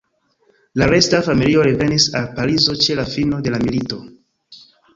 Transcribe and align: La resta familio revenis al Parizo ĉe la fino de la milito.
La 0.81 0.87
resta 0.91 1.19
familio 1.27 1.65
revenis 1.67 2.07
al 2.21 2.25
Parizo 2.39 2.77
ĉe 2.87 2.99
la 3.01 3.07
fino 3.13 3.43
de 3.49 3.55
la 3.57 3.61
milito. 3.69 4.01